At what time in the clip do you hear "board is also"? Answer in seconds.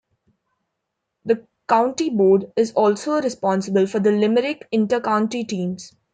2.09-3.21